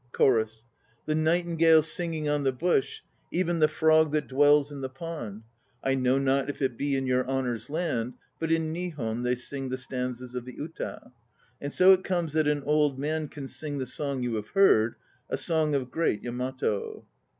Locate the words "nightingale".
1.13-1.83